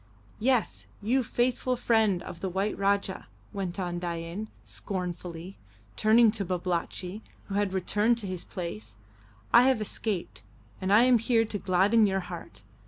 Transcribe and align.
"Yes, 0.39 0.87
you 1.03 1.21
faithful 1.21 1.77
friend 1.77 2.23
of 2.23 2.39
the 2.39 2.49
white 2.49 2.75
Rajah," 2.75 3.27
went 3.53 3.79
on 3.79 3.99
Dain, 3.99 4.47
scornfully, 4.65 5.59
turning 5.95 6.31
to 6.31 6.43
Babalatchi, 6.43 7.21
who 7.49 7.53
had 7.53 7.71
returned 7.71 8.17
to 8.17 8.25
his 8.25 8.43
place, 8.43 8.95
"I 9.53 9.65
have 9.67 9.79
escaped, 9.79 10.41
and 10.81 10.91
I 10.91 11.03
am 11.03 11.19
here 11.19 11.45
to 11.45 11.59
gladden 11.59 12.07
your 12.07 12.21
heart. 12.21 12.63